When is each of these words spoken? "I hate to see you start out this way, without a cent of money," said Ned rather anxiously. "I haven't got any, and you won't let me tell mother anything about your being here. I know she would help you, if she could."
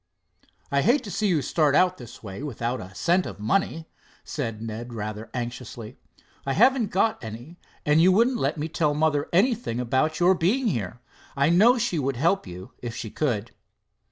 "I 0.71 0.81
hate 0.81 1.03
to 1.03 1.11
see 1.11 1.27
you 1.27 1.43
start 1.43 1.75
out 1.75 1.99
this 1.99 2.23
way, 2.23 2.41
without 2.41 2.81
a 2.81 2.95
cent 2.95 3.27
of 3.27 3.39
money," 3.39 3.87
said 4.23 4.59
Ned 4.59 4.93
rather 4.95 5.29
anxiously. 5.31 5.95
"I 6.43 6.53
haven't 6.53 6.87
got 6.89 7.23
any, 7.23 7.59
and 7.85 8.01
you 8.01 8.11
won't 8.11 8.35
let 8.37 8.57
me 8.57 8.67
tell 8.67 8.95
mother 8.95 9.29
anything 9.31 9.79
about 9.79 10.19
your 10.19 10.33
being 10.33 10.65
here. 10.69 11.01
I 11.35 11.49
know 11.51 11.77
she 11.77 11.99
would 11.99 12.15
help 12.17 12.47
you, 12.47 12.71
if 12.81 12.95
she 12.95 13.11
could." 13.11 13.51